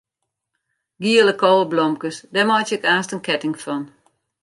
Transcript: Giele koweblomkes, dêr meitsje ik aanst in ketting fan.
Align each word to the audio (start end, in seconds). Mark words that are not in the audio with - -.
Giele 1.03 1.33
koweblomkes, 1.41 2.17
dêr 2.33 2.47
meitsje 2.49 2.75
ik 2.77 2.85
aanst 2.93 3.13
in 3.15 3.25
ketting 3.27 3.55
fan. 3.63 3.83